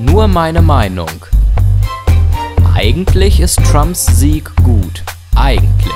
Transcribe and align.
Nur 0.00 0.28
meine 0.28 0.62
Meinung. 0.62 1.10
Eigentlich 2.72 3.40
ist 3.40 3.58
Trumps 3.64 4.06
Sieg 4.06 4.54
gut. 4.62 5.02
Eigentlich. 5.34 5.92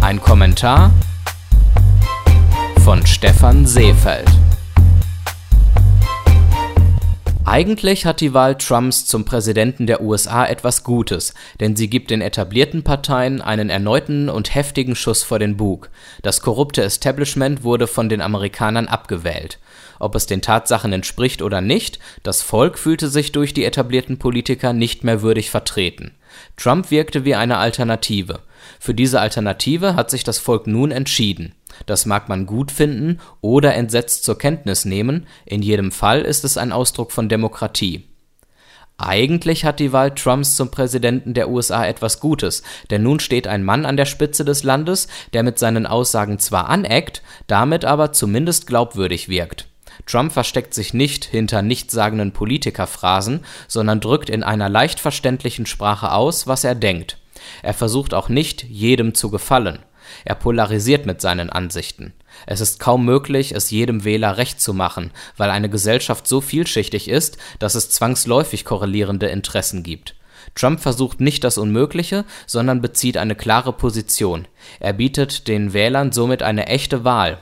Ein 0.00 0.18
Kommentar 0.22 0.92
von 2.82 3.04
Stefan 3.04 3.66
Seefeld. 3.66 4.35
Eigentlich 7.56 8.04
hat 8.04 8.20
die 8.20 8.34
Wahl 8.34 8.58
Trumps 8.58 9.06
zum 9.06 9.24
Präsidenten 9.24 9.86
der 9.86 10.02
USA 10.02 10.44
etwas 10.44 10.84
Gutes, 10.84 11.32
denn 11.58 11.74
sie 11.74 11.88
gibt 11.88 12.10
den 12.10 12.20
etablierten 12.20 12.82
Parteien 12.82 13.40
einen 13.40 13.70
erneuten 13.70 14.28
und 14.28 14.54
heftigen 14.54 14.94
Schuss 14.94 15.22
vor 15.22 15.38
den 15.38 15.56
Bug. 15.56 15.88
Das 16.20 16.42
korrupte 16.42 16.82
Establishment 16.82 17.64
wurde 17.64 17.86
von 17.86 18.10
den 18.10 18.20
Amerikanern 18.20 18.88
abgewählt. 18.88 19.58
Ob 19.98 20.14
es 20.16 20.26
den 20.26 20.42
Tatsachen 20.42 20.92
entspricht 20.92 21.40
oder 21.40 21.62
nicht, 21.62 21.98
das 22.22 22.42
Volk 22.42 22.78
fühlte 22.78 23.08
sich 23.08 23.32
durch 23.32 23.54
die 23.54 23.64
etablierten 23.64 24.18
Politiker 24.18 24.74
nicht 24.74 25.02
mehr 25.02 25.22
würdig 25.22 25.48
vertreten. 25.48 26.12
Trump 26.58 26.90
wirkte 26.90 27.24
wie 27.24 27.36
eine 27.36 27.56
Alternative. 27.56 28.40
Für 28.78 28.92
diese 28.92 29.18
Alternative 29.18 29.96
hat 29.96 30.10
sich 30.10 30.24
das 30.24 30.36
Volk 30.36 30.66
nun 30.66 30.90
entschieden. 30.90 31.54
Das 31.84 32.06
mag 32.06 32.28
man 32.28 32.46
gut 32.46 32.70
finden 32.70 33.20
oder 33.40 33.74
entsetzt 33.74 34.24
zur 34.24 34.38
Kenntnis 34.38 34.84
nehmen, 34.84 35.26
in 35.44 35.62
jedem 35.62 35.92
Fall 35.92 36.22
ist 36.22 36.44
es 36.44 36.56
ein 36.56 36.72
Ausdruck 36.72 37.12
von 37.12 37.28
Demokratie. 37.28 38.04
Eigentlich 38.98 39.66
hat 39.66 39.78
die 39.78 39.92
Wahl 39.92 40.14
Trumps 40.14 40.56
zum 40.56 40.70
Präsidenten 40.70 41.34
der 41.34 41.50
USA 41.50 41.86
etwas 41.86 42.18
Gutes, 42.18 42.62
denn 42.90 43.02
nun 43.02 43.20
steht 43.20 43.46
ein 43.46 43.62
Mann 43.62 43.84
an 43.84 43.98
der 43.98 44.06
Spitze 44.06 44.44
des 44.44 44.62
Landes, 44.62 45.08
der 45.34 45.42
mit 45.42 45.58
seinen 45.58 45.86
Aussagen 45.86 46.38
zwar 46.38 46.70
aneckt, 46.70 47.22
damit 47.46 47.84
aber 47.84 48.12
zumindest 48.12 48.66
glaubwürdig 48.66 49.28
wirkt. 49.28 49.68
Trump 50.06 50.32
versteckt 50.32 50.72
sich 50.72 50.94
nicht 50.94 51.24
hinter 51.24 51.62
nichtssagenden 51.62 52.32
Politikerphrasen, 52.32 53.44
sondern 53.68 54.00
drückt 54.00 54.30
in 54.30 54.42
einer 54.42 54.68
leicht 54.68 55.00
verständlichen 55.00 55.66
Sprache 55.66 56.12
aus, 56.12 56.46
was 56.46 56.64
er 56.64 56.74
denkt. 56.74 57.18
Er 57.62 57.74
versucht 57.74 58.14
auch 58.14 58.28
nicht, 58.28 58.64
jedem 58.64 59.14
zu 59.14 59.30
gefallen. 59.30 59.78
Er 60.24 60.34
polarisiert 60.34 61.06
mit 61.06 61.20
seinen 61.20 61.50
Ansichten. 61.50 62.12
Es 62.46 62.60
ist 62.60 62.80
kaum 62.80 63.04
möglich, 63.04 63.52
es 63.52 63.70
jedem 63.70 64.04
Wähler 64.04 64.36
recht 64.36 64.60
zu 64.60 64.74
machen, 64.74 65.10
weil 65.36 65.50
eine 65.50 65.70
Gesellschaft 65.70 66.26
so 66.26 66.40
vielschichtig 66.40 67.08
ist, 67.08 67.38
dass 67.58 67.74
es 67.74 67.90
zwangsläufig 67.90 68.64
korrelierende 68.64 69.26
Interessen 69.26 69.82
gibt. 69.82 70.14
Trump 70.54 70.80
versucht 70.80 71.20
nicht 71.20 71.44
das 71.44 71.58
Unmögliche, 71.58 72.24
sondern 72.46 72.80
bezieht 72.80 73.16
eine 73.16 73.34
klare 73.34 73.72
Position. 73.72 74.46
Er 74.80 74.92
bietet 74.92 75.48
den 75.48 75.72
Wählern 75.72 76.12
somit 76.12 76.42
eine 76.42 76.66
echte 76.66 77.04
Wahl. 77.04 77.38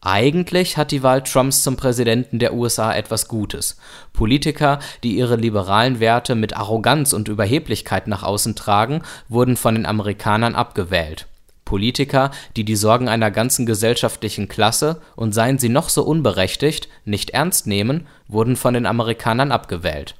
Eigentlich 0.00 0.76
hat 0.76 0.92
die 0.92 1.02
Wahl 1.02 1.24
Trumps 1.24 1.62
zum 1.64 1.76
Präsidenten 1.76 2.38
der 2.38 2.54
USA 2.54 2.94
etwas 2.94 3.26
Gutes. 3.26 3.78
Politiker, 4.12 4.78
die 5.02 5.16
ihre 5.16 5.34
liberalen 5.34 5.98
Werte 5.98 6.36
mit 6.36 6.56
Arroganz 6.56 7.12
und 7.12 7.26
Überheblichkeit 7.28 8.06
nach 8.06 8.22
außen 8.22 8.54
tragen, 8.54 9.02
wurden 9.28 9.56
von 9.56 9.74
den 9.74 9.86
Amerikanern 9.86 10.54
abgewählt. 10.54 11.26
Politiker, 11.68 12.30
die 12.56 12.64
die 12.64 12.76
Sorgen 12.76 13.10
einer 13.10 13.30
ganzen 13.30 13.66
gesellschaftlichen 13.66 14.48
Klasse, 14.48 15.02
und 15.16 15.34
seien 15.34 15.58
sie 15.58 15.68
noch 15.68 15.90
so 15.90 16.02
unberechtigt, 16.02 16.88
nicht 17.04 17.28
ernst 17.28 17.66
nehmen, 17.66 18.06
wurden 18.26 18.56
von 18.56 18.72
den 18.72 18.86
Amerikanern 18.86 19.52
abgewählt. 19.52 20.14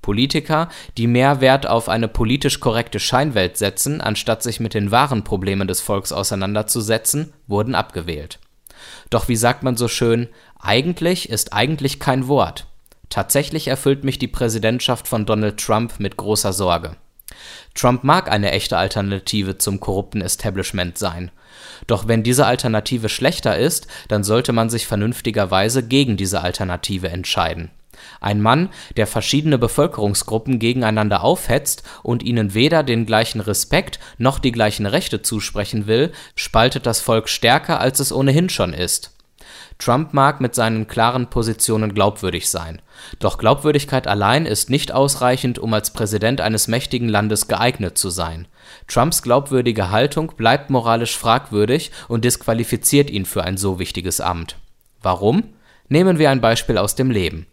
Politiker, 0.00 0.70
die 0.96 1.06
mehr 1.06 1.42
Wert 1.42 1.66
auf 1.66 1.90
eine 1.90 2.08
politisch 2.08 2.60
korrekte 2.60 2.98
Scheinwelt 2.98 3.58
setzen, 3.58 4.00
anstatt 4.00 4.42
sich 4.42 4.58
mit 4.58 4.72
den 4.72 4.90
wahren 4.90 5.22
Problemen 5.22 5.68
des 5.68 5.82
Volks 5.82 6.12
auseinanderzusetzen, 6.12 7.34
wurden 7.46 7.74
abgewählt. 7.74 8.38
Doch 9.10 9.28
wie 9.28 9.36
sagt 9.36 9.62
man 9.64 9.76
so 9.76 9.88
schön, 9.88 10.28
eigentlich 10.58 11.28
ist 11.28 11.52
eigentlich 11.52 12.00
kein 12.00 12.26
Wort. 12.26 12.68
Tatsächlich 13.10 13.68
erfüllt 13.68 14.02
mich 14.02 14.18
die 14.18 14.28
Präsidentschaft 14.28 15.08
von 15.08 15.26
Donald 15.26 15.60
Trump 15.60 16.00
mit 16.00 16.16
großer 16.16 16.54
Sorge. 16.54 16.96
Trump 17.74 18.04
mag 18.04 18.30
eine 18.30 18.52
echte 18.52 18.76
Alternative 18.78 19.58
zum 19.58 19.80
korrupten 19.80 20.20
Establishment 20.20 20.98
sein. 20.98 21.30
Doch 21.86 22.08
wenn 22.08 22.22
diese 22.22 22.46
Alternative 22.46 23.08
schlechter 23.08 23.56
ist, 23.56 23.86
dann 24.08 24.24
sollte 24.24 24.52
man 24.52 24.70
sich 24.70 24.86
vernünftigerweise 24.86 25.82
gegen 25.82 26.16
diese 26.16 26.40
Alternative 26.40 27.08
entscheiden. 27.08 27.70
Ein 28.20 28.40
Mann, 28.40 28.68
der 28.96 29.06
verschiedene 29.06 29.58
Bevölkerungsgruppen 29.58 30.58
gegeneinander 30.58 31.22
aufhetzt 31.22 31.82
und 32.02 32.22
ihnen 32.22 32.54
weder 32.54 32.82
den 32.82 33.06
gleichen 33.06 33.40
Respekt 33.40 33.98
noch 34.18 34.38
die 34.38 34.52
gleichen 34.52 34.86
Rechte 34.86 35.22
zusprechen 35.22 35.86
will, 35.86 36.12
spaltet 36.34 36.86
das 36.86 37.00
Volk 37.00 37.28
stärker, 37.28 37.80
als 37.80 38.00
es 38.00 38.12
ohnehin 38.12 38.48
schon 38.48 38.72
ist. 38.72 39.15
Trump 39.78 40.14
mag 40.14 40.40
mit 40.40 40.54
seinen 40.54 40.86
klaren 40.86 41.28
Positionen 41.28 41.94
glaubwürdig 41.94 42.48
sein. 42.48 42.80
Doch 43.18 43.38
Glaubwürdigkeit 43.38 44.06
allein 44.06 44.46
ist 44.46 44.70
nicht 44.70 44.92
ausreichend, 44.92 45.58
um 45.58 45.72
als 45.74 45.92
Präsident 45.92 46.40
eines 46.40 46.68
mächtigen 46.68 47.08
Landes 47.08 47.48
geeignet 47.48 47.98
zu 47.98 48.10
sein. 48.10 48.48
Trumps 48.88 49.22
glaubwürdige 49.22 49.90
Haltung 49.90 50.32
bleibt 50.36 50.70
moralisch 50.70 51.16
fragwürdig 51.16 51.90
und 52.08 52.24
disqualifiziert 52.24 53.10
ihn 53.10 53.26
für 53.26 53.44
ein 53.44 53.56
so 53.56 53.78
wichtiges 53.78 54.20
Amt. 54.20 54.56
Warum? 55.02 55.44
Nehmen 55.88 56.18
wir 56.18 56.30
ein 56.30 56.40
Beispiel 56.40 56.78
aus 56.78 56.94
dem 56.94 57.10
Leben. 57.10 57.46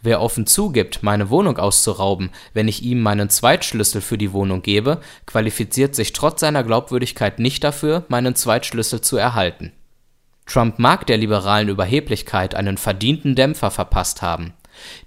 Wer 0.00 0.20
offen 0.20 0.46
zugibt, 0.46 1.02
meine 1.02 1.28
Wohnung 1.28 1.58
auszurauben, 1.58 2.30
wenn 2.54 2.68
ich 2.68 2.82
ihm 2.82 3.00
meinen 3.00 3.30
Zweitschlüssel 3.30 4.00
für 4.00 4.16
die 4.16 4.32
Wohnung 4.32 4.62
gebe, 4.62 5.00
qualifiziert 5.26 5.96
sich 5.96 6.12
trotz 6.12 6.40
seiner 6.40 6.62
Glaubwürdigkeit 6.62 7.40
nicht 7.40 7.64
dafür, 7.64 8.04
meinen 8.08 8.36
Zweitschlüssel 8.36 9.00
zu 9.00 9.16
erhalten. 9.16 9.72
Trump 10.48 10.78
mag 10.78 11.06
der 11.06 11.18
liberalen 11.18 11.68
Überheblichkeit 11.68 12.54
einen 12.54 12.78
verdienten 12.78 13.34
Dämpfer 13.34 13.70
verpasst 13.70 14.22
haben. 14.22 14.54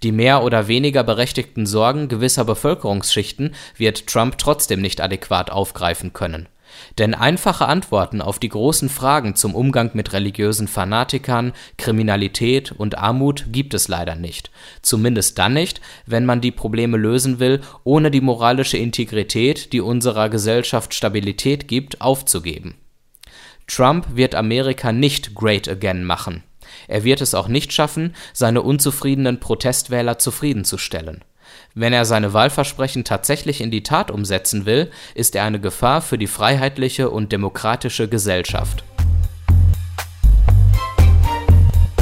Die 0.04 0.12
mehr 0.12 0.44
oder 0.44 0.68
weniger 0.68 1.04
berechtigten 1.04 1.66
Sorgen 1.66 2.08
gewisser 2.08 2.46
Bevölkerungsschichten 2.46 3.56
wird 3.76 4.08
Trump 4.08 4.38
trotzdem 4.38 4.82
nicht 4.82 5.02
adäquat 5.02 5.50
aufgreifen 5.50 6.14
können. 6.14 6.48
Denn 6.98 7.14
einfache 7.14 7.68
Antworten 7.68 8.22
auf 8.22 8.40
die 8.40 8.48
großen 8.48 8.88
Fragen 8.88 9.36
zum 9.36 9.56
Umgang 9.56 9.92
mit 9.94 10.14
religiösen 10.14 10.68
Fanatikern, 10.68 11.54
Kriminalität 11.78 12.72
und 12.72 12.98
Armut 12.98 13.48
gibt 13.52 13.74
es 13.74 13.88
leider 13.88 14.16
nicht. 14.16 14.52
Zumindest 14.82 15.38
dann 15.38 15.54
nicht, 15.54 15.82
wenn 16.06 16.26
man 16.26 16.40
die 16.40 16.52
Probleme 16.52 16.98
lösen 16.98 17.40
will, 17.40 17.62
ohne 17.84 18.10
die 18.10 18.22
moralische 18.22 18.78
Integrität, 18.78 19.74
die 19.74 19.82
unserer 19.82 20.30
Gesellschaft 20.30 20.94
Stabilität 20.94 21.68
gibt, 21.68 22.00
aufzugeben. 22.00 22.81
Trump 23.72 24.16
wird 24.16 24.36
Amerika 24.36 24.92
nicht 24.92 25.34
great 25.34 25.68
again 25.70 26.04
machen. 26.04 26.44
Er 26.90 27.06
wird 27.06 27.22
es 27.22 27.34
auch 27.34 27.48
nicht 27.48 27.72
schaffen, 27.72 28.14
seine 28.34 28.64
unzufriedenen 28.64 29.40
Protestwähler 29.40 30.20
zufriedenzustellen. 30.20 31.24
Wenn 31.74 31.94
er 31.94 32.04
seine 32.04 32.34
Wahlversprechen 32.34 33.06
tatsächlich 33.06 33.62
in 33.62 33.72
die 33.72 33.84
Tat 33.84 34.12
umsetzen 34.12 34.66
will, 34.66 34.92
ist 35.16 35.38
er 35.38 35.46
eine 35.46 35.62
Gefahr 35.62 36.02
für 36.02 36.18
die 36.18 36.28
freiheitliche 36.28 37.10
und 37.10 37.32
demokratische 37.32 38.10
Gesellschaft. 38.10 38.84